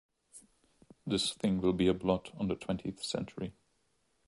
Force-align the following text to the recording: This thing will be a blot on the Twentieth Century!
This 1.05 1.31
thing 1.35 1.61
will 1.61 1.73
be 1.73 1.85
a 1.87 1.93
blot 1.93 2.31
on 2.35 2.47
the 2.47 2.55
Twentieth 2.55 3.03
Century! 3.03 3.53